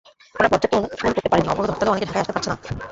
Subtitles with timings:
[0.37, 2.57] ওরা পর্যাপ্ত অনুশীলন করতে পারেনি, অবরোধ-হরতালেও অনেকে ঢাকায় আসতে পারছে না।